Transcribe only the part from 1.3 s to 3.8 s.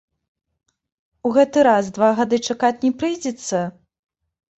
гэты раз два гады чакаць не прыйдзецца?